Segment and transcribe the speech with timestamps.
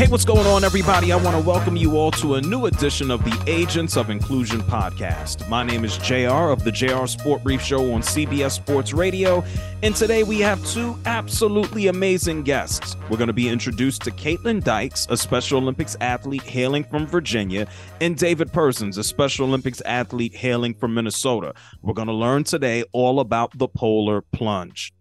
[0.00, 1.12] Hey, what's going on, everybody?
[1.12, 4.62] I want to welcome you all to a new edition of the Agents of Inclusion
[4.62, 5.46] podcast.
[5.50, 9.44] My name is JR of the JR Sport Brief Show on CBS Sports Radio,
[9.82, 12.96] and today we have two absolutely amazing guests.
[13.10, 17.68] We're going to be introduced to Caitlin Dykes, a Special Olympics athlete hailing from Virginia,
[18.00, 21.52] and David Persons, a Special Olympics athlete hailing from Minnesota.
[21.82, 24.94] We're going to learn today all about the polar plunge.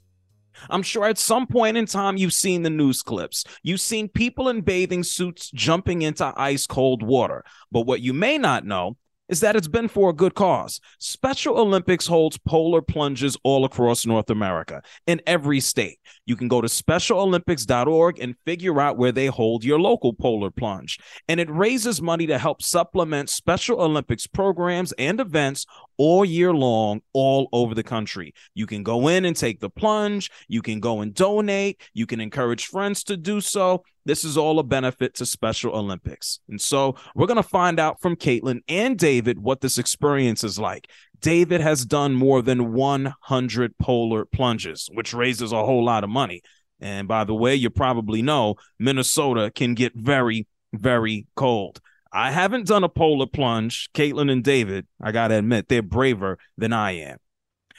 [0.69, 3.45] I'm sure at some point in time you've seen the news clips.
[3.63, 7.43] You've seen people in bathing suits jumping into ice cold water.
[7.71, 8.97] But what you may not know
[9.29, 10.81] is that it's been for a good cause.
[10.97, 15.99] Special Olympics holds polar plunges all across North America in every state.
[16.25, 20.99] You can go to specialolympics.org and figure out where they hold your local polar plunge.
[21.27, 25.65] And it raises money to help supplement Special Olympics programs and events
[25.99, 28.33] all year long, all over the country.
[28.55, 30.31] You can go in and take the plunge.
[30.47, 31.81] You can go and donate.
[31.93, 33.83] You can encourage friends to do so.
[34.05, 36.39] This is all a benefit to Special Olympics.
[36.47, 40.57] And so we're going to find out from Caitlin and David what this experience is
[40.57, 40.89] like.
[41.19, 46.41] David has done more than 100 polar plunges, which raises a whole lot of money.
[46.79, 51.81] And by the way, you probably know Minnesota can get very, very cold.
[52.11, 53.89] I haven't done a polar plunge.
[53.93, 57.17] Caitlin and David, I got to admit, they're braver than I am.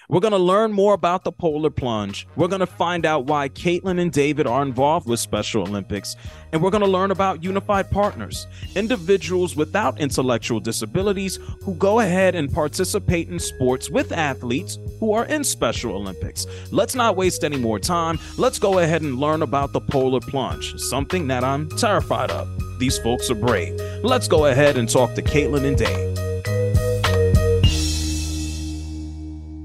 [0.08, 2.26] We're going to learn more about the polar plunge.
[2.34, 6.16] We're going to find out why Caitlin and David are involved with Special Olympics.
[6.52, 12.34] And we're going to learn about unified partners, individuals without intellectual disabilities who go ahead
[12.34, 16.44] and participate in sports with athletes who are in Special Olympics.
[16.72, 18.18] Let's not waste any more time.
[18.36, 22.69] Let's go ahead and learn about the polar plunge, something that I'm terrified of.
[22.80, 23.78] These folks are brave.
[24.02, 26.16] Let's go ahead and talk to Caitlin and Dave.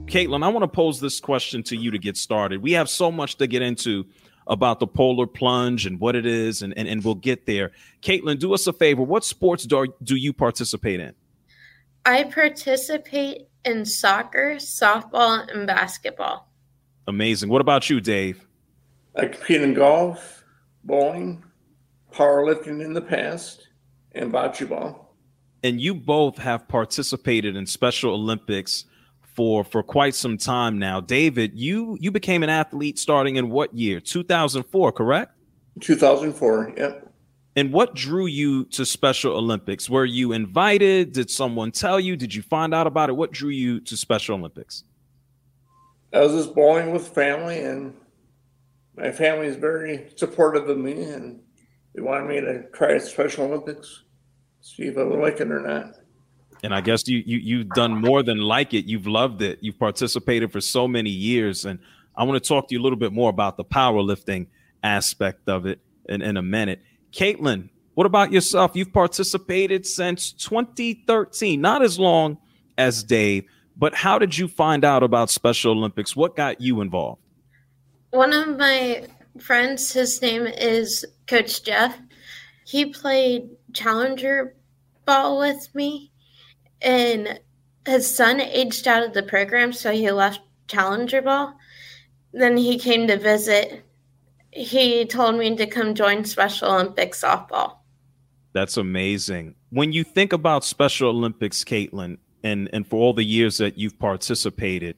[0.07, 2.61] Caitlin, I want to pose this question to you to get started.
[2.61, 4.05] We have so much to get into
[4.47, 7.71] about the polar plunge and what it is, and, and, and we'll get there.
[8.01, 9.01] Caitlin, do us a favor.
[9.01, 11.13] What sports do, do you participate in?
[12.05, 16.51] I participate in soccer, softball, and basketball.
[17.07, 17.47] Amazing.
[17.47, 18.45] What about you, Dave?
[19.15, 20.43] I compete in golf,
[20.83, 21.45] bowling,
[22.15, 23.67] powerlifting in the past,
[24.13, 25.15] and bocce ball.
[25.63, 28.85] And you both have participated in Special Olympics
[29.35, 31.01] for for quite some time now.
[31.01, 33.99] David, you you became an athlete starting in what year?
[33.99, 35.31] 2004, correct?
[35.81, 36.73] 2004.
[36.77, 37.13] Yep.
[37.57, 39.89] And what drew you to Special Olympics?
[39.89, 41.13] Were you invited?
[41.13, 42.17] Did someone tell you?
[42.17, 43.13] Did you find out about it?
[43.13, 44.83] What drew you to Special Olympics?
[46.13, 47.93] I was just bowling with family, and
[48.95, 51.41] my family is very supportive of me, and
[51.95, 54.03] they wanted me to try Special Olympics,
[54.61, 55.95] see if I would like it or not
[56.65, 58.85] and I guess you you you've done more than like it.
[58.85, 59.59] You've loved it.
[59.61, 61.79] You've participated for so many years, and
[62.15, 64.47] I want to talk to you a little bit more about the powerlifting
[64.83, 65.79] aspect of it
[66.09, 66.81] in, in a minute.
[67.11, 68.71] Caitlin, what about yourself?
[68.73, 72.37] You've participated since 2013, not as long
[72.77, 73.45] as Dave,
[73.77, 76.15] but how did you find out about Special Olympics?
[76.15, 77.21] What got you involved?
[78.09, 79.05] One of my
[79.39, 81.97] friends, his name is Coach Jeff.
[82.65, 84.55] He played challenger
[85.05, 86.11] ball with me
[86.81, 87.39] and
[87.85, 91.55] his son aged out of the program, so he left Challenger Ball.
[92.33, 93.83] Then he came to visit.
[94.51, 97.77] He told me to come join Special Olympics softball.
[98.53, 99.55] That's amazing.
[99.69, 103.99] When you think about Special Olympics, Caitlin, and, and for all the years that you've
[103.99, 104.95] participated,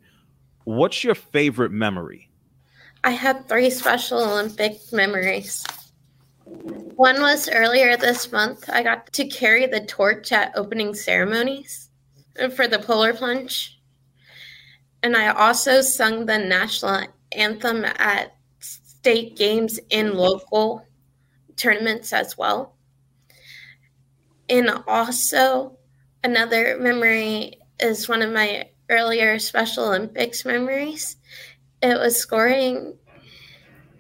[0.63, 2.29] what's your favorite memory?
[3.07, 5.63] I have three Special Olympic memories.
[6.43, 8.69] One was earlier this month.
[8.69, 11.89] I got to carry the torch at opening ceremonies
[12.53, 13.79] for the polar plunge.
[15.01, 20.85] And I also sung the national anthem at state games in local
[21.55, 22.75] tournaments as well.
[24.49, 25.77] And also,
[26.25, 31.15] another memory is one of my earlier Special Olympics memories.
[31.81, 32.97] It was scoring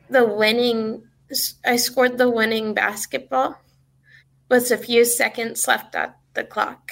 [0.09, 1.03] the winning,
[1.65, 3.59] I scored the winning basketball
[4.49, 6.91] with a few seconds left at the clock.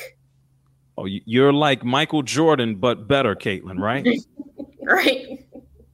[0.98, 4.08] Oh, you're like Michael Jordan, but better, Caitlin, right?
[4.82, 5.46] right.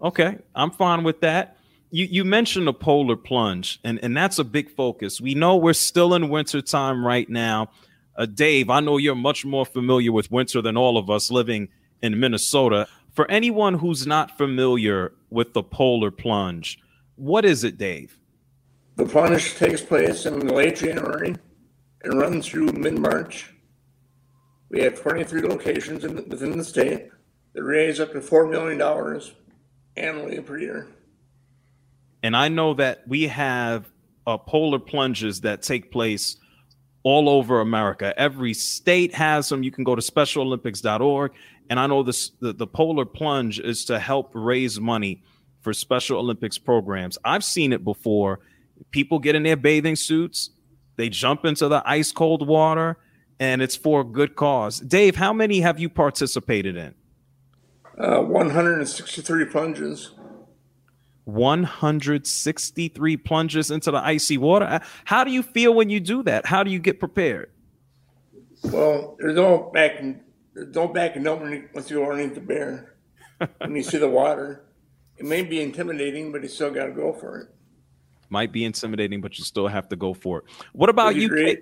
[0.02, 1.58] Okay, I'm fine with that.
[1.90, 5.20] You you mentioned the polar plunge, and, and that's a big focus.
[5.20, 7.72] We know we're still in winter time right now.
[8.16, 11.70] Uh, Dave, I know you're much more familiar with winter than all of us living
[12.02, 12.88] in Minnesota.
[13.14, 16.80] For anyone who's not familiar with the polar plunge,
[17.16, 18.18] what is it, Dave?
[18.96, 21.36] The plunge takes place in late January
[22.04, 23.54] and runs through mid March.
[24.70, 27.10] We have 23 locations in, within the state
[27.54, 29.22] that raise up to $4 million
[29.98, 30.88] annually per year.
[32.24, 33.92] And I know that we have
[34.26, 36.38] uh, polar plunges that take place
[37.04, 38.14] all over America.
[38.18, 39.64] Every state has them.
[39.64, 41.32] You can go to specialolympics.org.
[41.72, 45.24] And I know this the, the polar plunge is to help raise money
[45.62, 47.18] for Special Olympics programs.
[47.24, 48.42] I've seen it before.
[48.92, 50.50] People get in their bathing suits,
[50.98, 52.98] they jump into the ice cold water,
[53.40, 54.82] and it's for a good cause.
[54.82, 56.94] Dave, how many have you participated in?
[57.98, 60.12] Uh, 163 plunges.
[61.24, 64.66] 163 plunges into the icy water.
[64.66, 66.46] Uh, how do you feel when you do that?
[66.46, 67.50] How do you get prepared?
[68.64, 70.04] Well, there's all back
[70.56, 71.42] no back and up
[71.74, 72.96] once you are underneath the bear.
[73.58, 74.64] when you see the water,
[75.18, 77.48] it may be intimidating, but you still got to go for it.
[78.30, 80.46] Might be intimidating, but you still have to go for it.
[80.74, 81.58] What about you?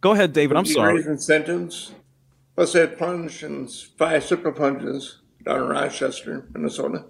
[0.00, 0.56] Go ahead, David.
[0.56, 1.02] I'm sorry.
[1.04, 1.92] Incentives.
[2.54, 7.04] Plus, I had plunge and five super plunges down in Rochester, Minnesota.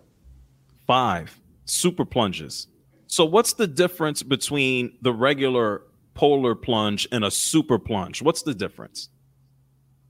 [0.86, 2.68] Five super plunges.
[3.06, 5.82] So, what's the difference between the regular
[6.14, 8.22] polar plunge and a super plunge?
[8.22, 9.08] What's the difference?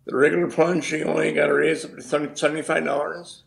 [0.09, 3.43] The regular plunge, you only got to raise up to $75.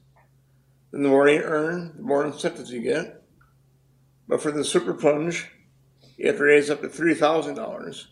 [0.91, 3.23] Then the more you earn, the more incentives you get.
[4.27, 5.49] But for the super plunge,
[6.17, 8.05] you have to raise up to $3,000.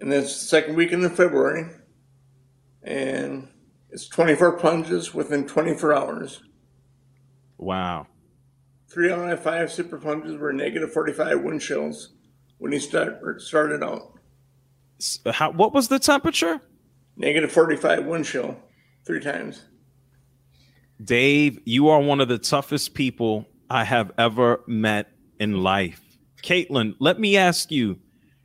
[0.00, 1.70] And then it's the second weekend in February.
[2.82, 3.48] And
[3.90, 6.42] it's 24 plunges within 24 hours.
[7.58, 8.06] Wow.
[8.88, 12.14] Three out of five super plunges were negative 45 wind chills
[12.56, 14.18] when he start, started out.
[15.30, 16.62] How, what was the temperature?
[17.16, 18.56] Negative 45 wind chill
[19.04, 19.64] three times.
[21.02, 26.02] Dave, you are one of the toughest people I have ever met in life.
[26.42, 27.98] Caitlin, let me ask you,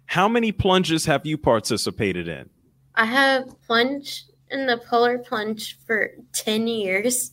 [0.05, 2.49] how many plunges have you participated in?
[2.95, 7.31] I have plunged in the polar plunge for 10 years.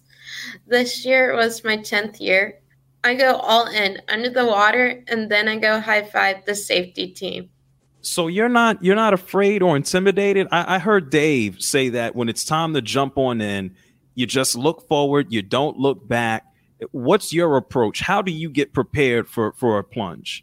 [0.66, 2.60] This year was my 10th year.
[3.02, 7.08] I go all in under the water and then I go high five the safety
[7.08, 7.50] team.
[8.08, 10.48] So you're not you're not afraid or intimidated.
[10.50, 13.76] I, I heard Dave say that when it's time to jump on in,
[14.14, 16.46] you just look forward, you don't look back.
[16.90, 18.00] What's your approach?
[18.00, 20.42] How do you get prepared for for a plunge?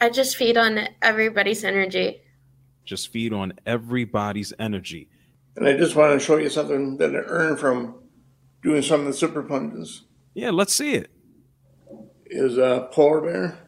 [0.00, 2.22] I just feed on everybody's energy.
[2.86, 5.10] Just feed on everybody's energy.
[5.54, 7.96] And I just want to show you something that I earned from
[8.62, 10.02] doing some of the super plunges.
[10.32, 11.10] Yeah, let's see it.
[12.26, 13.63] Is a polar bear.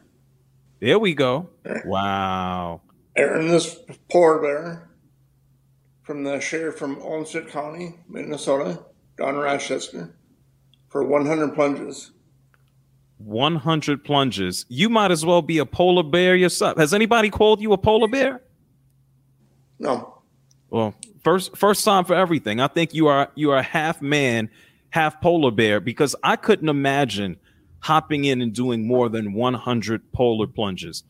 [0.79, 1.49] There we go.
[1.85, 2.81] Wow.
[3.17, 3.77] Earned this
[4.11, 4.89] polar bear
[6.03, 8.83] from the sheriff from Olmsted County, Minnesota,
[9.17, 10.15] Don Rochester,
[10.87, 12.11] for 100 plunges.
[13.17, 14.65] 100 plunges.
[14.69, 16.77] You might as well be a polar bear yourself.
[16.77, 18.41] Has anybody called you a polar bear?
[19.79, 20.21] No.
[20.69, 20.93] Well,
[21.23, 22.59] first first time for everything.
[22.59, 24.49] I think you are you are half man,
[24.91, 27.37] half polar bear because I couldn't imagine
[27.79, 31.03] hopping in and doing more than 100 polar plunges.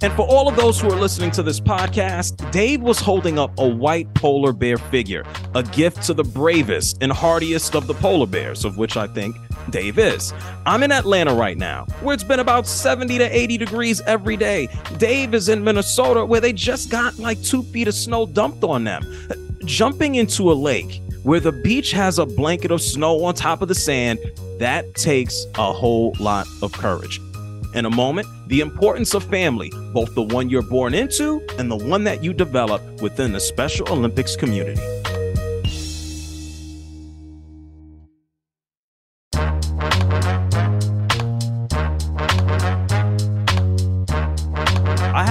[0.00, 3.50] And for all of those who are listening to this podcast, Dave was holding up
[3.58, 5.24] a white polar bear figure,
[5.56, 9.34] a gift to the bravest and hardiest of the polar bears, of which I think
[9.70, 10.32] Dave is.
[10.66, 14.68] I'm in Atlanta right now, where it's been about 70 to 80 degrees every day.
[14.98, 18.84] Dave is in Minnesota, where they just got like two feet of snow dumped on
[18.84, 19.04] them.
[19.64, 23.68] Jumping into a lake where the beach has a blanket of snow on top of
[23.68, 24.18] the sand,
[24.58, 27.20] that takes a whole lot of courage.
[27.74, 31.76] In a moment, the importance of family, both the one you're born into and the
[31.76, 34.80] one that you develop within the Special Olympics community.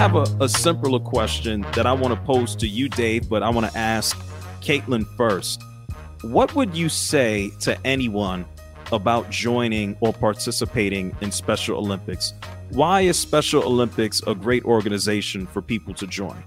[0.08, 3.50] have a, a, simpler question that I want to pose to you, Dave, but I
[3.50, 4.16] want to ask
[4.62, 5.62] Caitlin first.
[6.24, 8.46] What would you say to anyone
[8.92, 12.34] about joining or participating in Special Olympics?
[12.70, 16.44] Why is Special Olympics a great organization for people to join?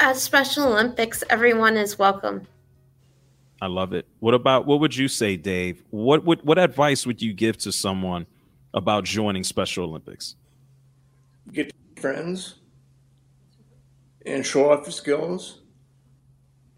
[0.00, 2.46] At Special Olympics, everyone is welcome.
[3.62, 4.06] I love it.
[4.20, 5.82] What about what would you say, Dave?
[5.88, 8.26] What would what advice would you give to someone
[8.74, 10.36] about joining Special Olympics?
[11.50, 12.56] Get friends
[14.26, 15.57] and show off your skills,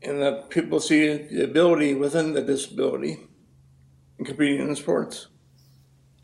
[0.02, 3.18] and that people see the ability within the disability
[4.18, 5.28] in competing in sports.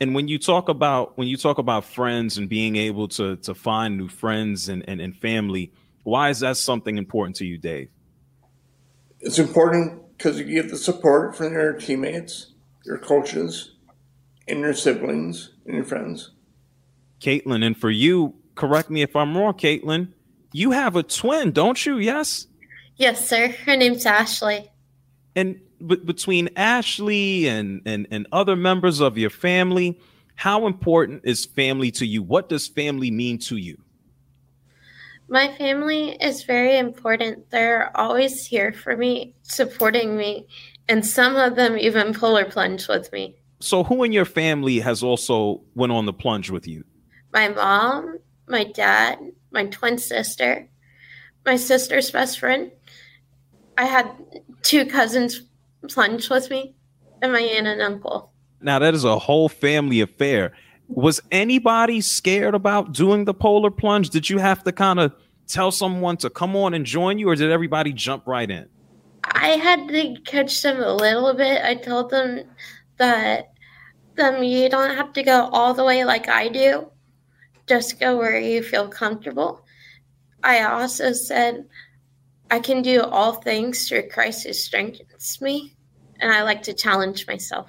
[0.01, 3.55] And when you talk about when you talk about friends and being able to to
[3.55, 7.89] find new friends and, and, and family, why is that something important to you, Dave?
[9.21, 12.53] It's important because you get the support from your teammates,
[12.85, 13.75] your coaches,
[14.47, 16.31] and your siblings and your friends.
[17.21, 20.13] Caitlin, and for you, correct me if I'm wrong, Caitlin,
[20.53, 21.99] you have a twin, don't you?
[21.99, 22.47] Yes?
[22.97, 23.49] Yes, sir.
[23.49, 24.71] Her name's Ashley.
[25.35, 30.01] And b- between Ashley and, and, and other members of your family,
[30.35, 32.23] how important is family to you?
[32.23, 33.79] What does family mean to you?
[35.29, 37.51] My family is very important.
[37.51, 40.47] They're always here for me, supporting me,
[40.89, 43.37] and some of them even polar plunge with me.
[43.59, 46.85] So who in your family has also went on the plunge with you?
[47.33, 49.19] My mom, my dad,
[49.51, 50.69] my twin sister,
[51.47, 52.71] my sister's best friend.
[53.79, 54.11] I had
[54.63, 55.43] two cousins
[55.89, 56.75] plunge with me,
[57.23, 58.33] and my aunt and uncle.
[58.61, 60.53] Now that is a whole family affair
[60.89, 64.11] was anybody scared about doing the polar plunge?
[64.11, 65.13] Did you have to kind of
[65.47, 68.69] tell someone to come on and join you, or did everybody jump right in?
[69.25, 71.65] I had to catch them a little bit.
[71.65, 72.45] I told them
[72.99, 73.53] that
[74.15, 76.91] them you don't have to go all the way like I do.
[77.67, 79.66] Just go where you feel comfortable.
[80.47, 81.67] I also said
[82.53, 85.75] I can do all things through Christ who strengthens me,
[86.21, 87.69] and I like to challenge myself.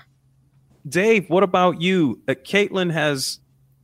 [0.87, 2.21] Dave, what about you?
[2.27, 3.39] Uh, Caitlin has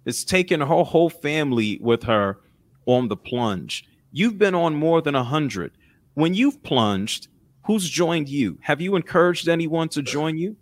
[0.06, 2.40] is taken her whole family with her
[2.86, 3.84] on the plunge.
[4.12, 5.72] You've been on more than a hundred.
[6.14, 7.30] When you've plunged,
[7.66, 8.60] who's joined you?
[8.62, 10.56] Have you encouraged anyone to join you?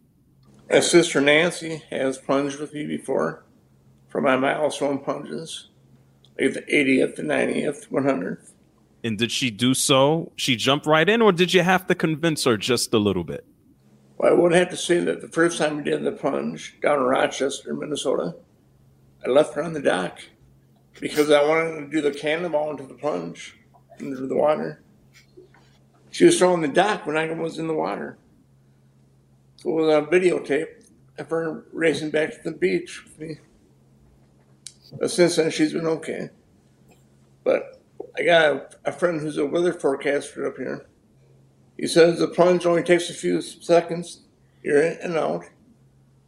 [0.70, 3.44] My sister Nancy has plunged with me before
[4.08, 5.68] for my milestone plunges,
[6.46, 8.52] like the 80th, the 90th, 100th.
[9.04, 10.32] And did she do so?
[10.36, 13.46] She jumped right in, or did you have to convince her just a little bit?
[14.18, 17.00] Well, I would have to say that the first time we did the plunge down
[17.00, 18.36] in Rochester, Minnesota,
[19.26, 20.20] I left her on the dock
[21.00, 23.56] because I wanted to do the cannonball into the plunge
[24.00, 24.82] into the water.
[26.12, 28.18] She was still on the dock when I was in the water.
[29.58, 30.68] So it was on videotape
[31.18, 33.38] of her racing back to the beach with me.
[35.00, 36.30] But since then, she's been okay.
[37.44, 37.82] But
[38.18, 40.88] I got a, a friend who's a weather forecaster up here
[41.82, 44.22] he says the plunge only takes a few seconds,
[44.64, 45.46] you're in and out,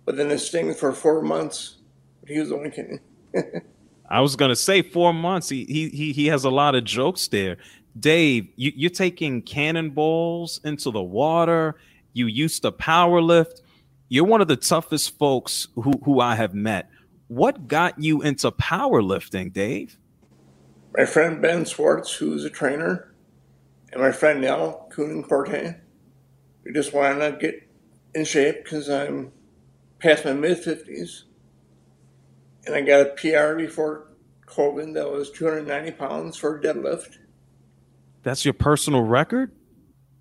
[0.03, 1.77] but then it stings for four months.
[2.22, 3.00] But He was only kidding.
[4.10, 5.50] I was gonna say four months.
[5.50, 7.58] He he he has a lot of jokes there.
[8.00, 11.75] Dave, you, you're taking cannonballs into the water.
[12.13, 13.62] You used to power lift.
[14.10, 16.89] You're one of the toughest folks who, who I have met.
[17.34, 19.98] What got you into powerlifting, Dave?
[20.96, 23.12] My friend Ben Swartz, who's a trainer,
[23.92, 25.74] and my friend Nell Kuhn Forte.
[26.63, 27.68] We just wanted to get
[28.13, 29.32] in shape because I'm
[29.98, 31.24] past my mid 50s.
[32.68, 34.12] And I got a PR before
[34.46, 37.18] COVID that was 290 pounds for a deadlift.
[38.22, 39.52] That's your personal record?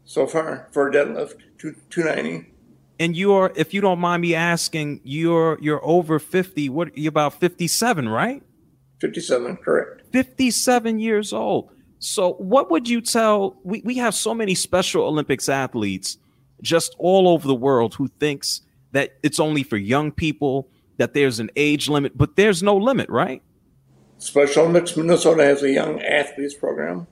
[0.05, 2.52] So far for a deadlift, two, 290.
[3.03, 6.69] And you're, if you don't mind me asking, you're you're over 50.
[6.69, 8.45] What you're about 57, right?
[9.01, 10.03] 57, correct.
[10.13, 11.73] 57 years old.
[11.99, 13.57] So, what would you tell?
[13.65, 16.17] We, we have so many Special Olympics athletes
[16.63, 18.61] just all over the world who thinks
[18.93, 20.69] that it's only for young people,
[20.99, 23.43] that there's an age limit, but there's no limit, right?
[24.19, 27.09] Special Olympics Minnesota has a young athletes program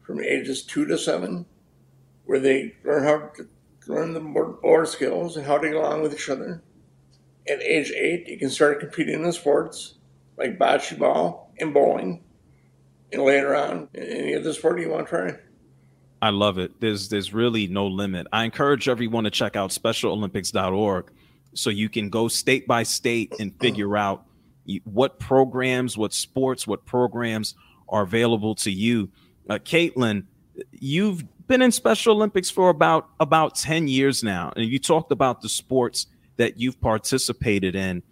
[0.00, 1.44] from ages two to seven,
[2.24, 3.46] where they learn how to
[3.90, 6.62] learn the board skills and how to get along with each other.
[7.48, 9.94] At age eight, you can start competing in sports
[10.36, 12.22] like bocce ball and bowling
[13.12, 15.36] and later on any other sport you want to try.
[16.22, 16.80] I love it.
[16.80, 18.26] There's there's really no limit.
[18.32, 21.10] I encourage everyone to check out specialolympics.org
[21.54, 24.24] so you can go state by state and figure out
[24.84, 27.54] what programs, what sports, what programs
[27.88, 29.10] are available to you.
[29.48, 30.24] Uh, Caitlin,
[30.70, 35.42] you've been in Special Olympics for about about 10 years now, and you talked about
[35.42, 38.02] the sports that you've participated in.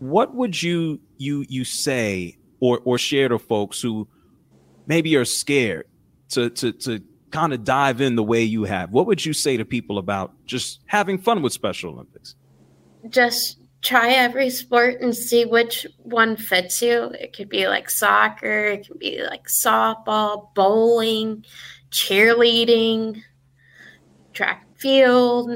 [0.00, 4.06] what would you you you say or or share to folks who
[4.86, 5.86] maybe are scared
[6.28, 8.90] to to to kind of dive in the way you have?
[8.90, 12.34] What would you say to people about just having fun with Special Olympics?
[13.08, 17.12] Just try every sport and see which one fits you.
[17.20, 21.44] It could be like soccer, it could be like softball, bowling,
[21.96, 23.22] cheerleading,
[24.34, 25.50] track field.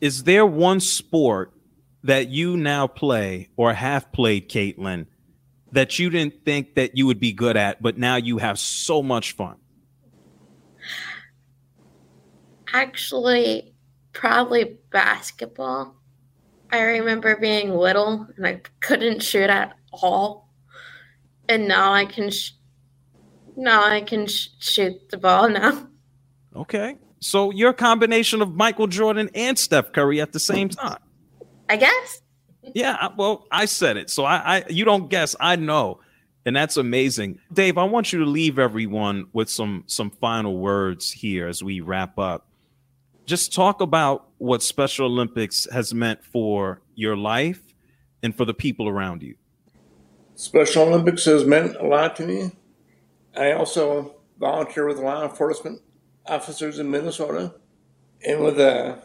[0.00, 1.52] Is there one sport
[2.04, 5.06] that you now play or have played, Caitlin,
[5.72, 9.02] that you didn't think that you would be good at, but now you have so
[9.02, 9.56] much fun?
[12.72, 13.74] Actually,
[14.12, 15.96] probably basketball.
[16.70, 20.50] I remember being little and I couldn't shoot at all,
[21.48, 22.30] and now I can.
[22.30, 22.50] Sh-
[23.58, 25.88] now I can sh- shoot the ball now.
[26.56, 30.98] Okay, so you're a combination of Michael Jordan and Steph Curry at the same time.
[31.68, 32.22] I guess.
[32.74, 35.36] Yeah, well, I said it, so I, I you don't guess.
[35.38, 36.00] I know,
[36.46, 37.78] and that's amazing, Dave.
[37.78, 42.18] I want you to leave everyone with some some final words here as we wrap
[42.18, 42.48] up
[43.28, 47.60] just talk about what Special Olympics has meant for your life
[48.22, 49.36] and for the people around you.
[50.34, 52.52] Special Olympics has meant a lot to me.
[53.38, 55.80] I also volunteer with law enforcement
[56.26, 57.54] officers in Minnesota
[58.26, 58.98] and with the,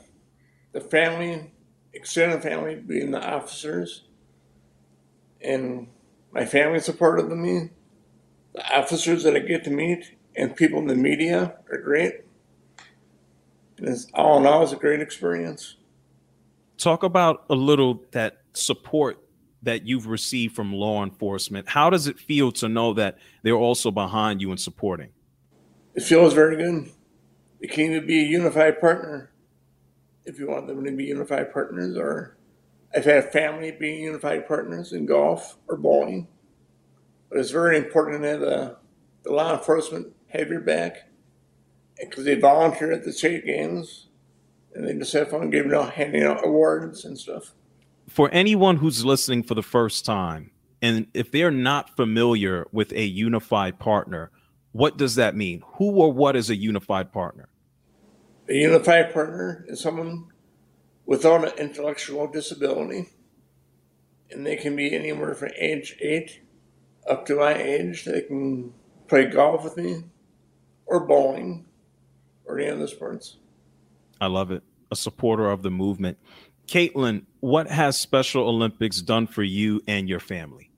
[0.72, 1.54] the family,
[1.94, 4.06] extended family being the officers.
[5.40, 5.88] And
[6.32, 7.70] my family supported me.
[8.54, 12.22] The officers that I get to meet and people in the media are great.
[13.78, 15.76] It's, all in all, it's a great experience.
[16.78, 19.20] Talk about a little that support
[19.64, 21.70] that you've received from law enforcement.
[21.70, 25.10] How does it feel to know that they're also behind you and supporting?
[25.96, 26.92] It feels very good.
[27.60, 29.32] It can either be a unified partner
[30.26, 32.38] if you want them to be unified partners, or
[32.96, 36.28] I've had family being unified partners in golf or bowling.
[37.30, 38.78] But it's very important that the,
[39.24, 41.10] the law enforcement have your back
[42.00, 44.08] because they volunteer at the state games
[44.74, 47.54] and they just have fun giving out, handing out awards and stuff.
[48.14, 50.52] For anyone who's listening for the first time,
[50.84, 54.30] and if they're not familiar with a unified partner,
[54.72, 55.64] what does that mean?
[55.78, 57.50] Who or what is a unified partner?
[58.48, 60.28] A unified partner is someone
[61.08, 63.10] without an intellectual disability,
[64.30, 66.40] and they can be anywhere from age eight
[67.10, 68.06] up to my age.
[68.06, 68.74] They can
[69.08, 70.04] play golf with me
[70.86, 71.66] or bowling
[72.46, 73.38] or any other sports.
[74.22, 74.62] I love it.
[74.92, 76.20] A supporter of the movement.
[76.68, 80.72] Caitlin, what has Special Olympics done for you and your family?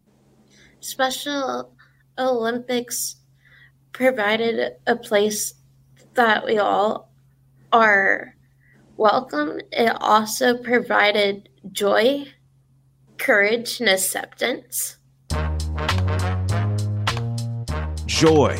[0.80, 1.74] Special
[2.18, 3.18] Olympics
[3.92, 5.54] provided a place
[6.16, 7.12] that we all
[7.72, 8.36] are
[8.98, 9.60] welcome.
[9.72, 12.26] It also provided joy,
[13.18, 14.98] courage, and acceptance.
[18.06, 18.58] Joy,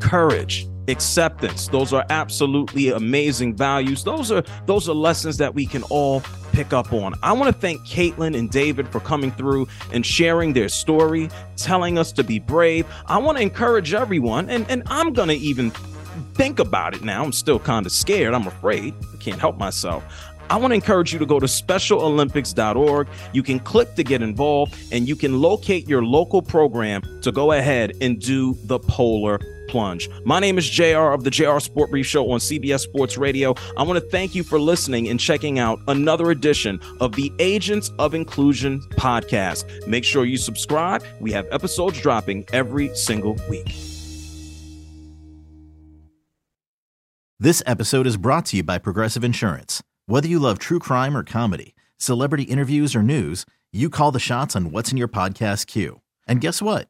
[0.00, 5.82] courage, acceptance those are absolutely amazing values those are those are lessons that we can
[5.84, 6.20] all
[6.62, 7.14] pick up on.
[7.22, 11.96] I want to thank caitlin and david for coming through and sharing their story telling
[11.96, 12.86] us to be brave.
[13.06, 15.70] I want to encourage everyone and and i'm gonna even
[16.34, 17.24] think about it now.
[17.24, 20.04] I'm still kind of scared i'm afraid i can't help myself.
[20.50, 23.06] I want to encourage you to go to specialolympics.org.
[23.32, 27.52] You can click to get involved and you can locate your local program to go
[27.52, 29.38] ahead and do the polar
[29.70, 30.10] plunge.
[30.24, 33.54] My name is JR of the JR Sport Brief Show on CBS Sports Radio.
[33.78, 37.90] I want to thank you for listening and checking out another edition of the Agents
[37.98, 39.86] of Inclusion podcast.
[39.86, 41.02] Make sure you subscribe.
[41.20, 43.72] We have episodes dropping every single week.
[47.38, 49.82] This episode is brought to you by Progressive Insurance.
[50.04, 54.54] Whether you love true crime or comedy, celebrity interviews or news, you call the shots
[54.54, 56.02] on what's in your podcast queue.
[56.26, 56.89] And guess what?